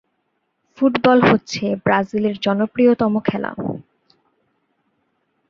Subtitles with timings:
[0.77, 3.51] Football হচ্ছে ব্রাজিলের জনপ্রীয়তম খেলা।